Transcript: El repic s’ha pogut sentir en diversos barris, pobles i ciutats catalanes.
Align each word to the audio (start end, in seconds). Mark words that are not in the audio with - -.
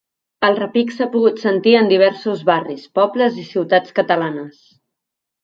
El 0.47 0.55
repic 0.59 0.93
s’ha 0.95 1.07
pogut 1.15 1.43
sentir 1.43 1.73
en 1.81 1.89
diversos 1.91 2.41
barris, 2.49 2.87
pobles 3.01 3.39
i 3.45 3.47
ciutats 3.51 3.95
catalanes. 4.01 4.61